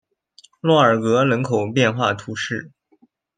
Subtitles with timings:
[0.61, 2.71] 洛尔格人口变化图示